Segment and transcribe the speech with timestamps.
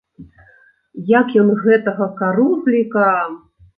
[1.19, 3.09] Як ён гэтага карузліка!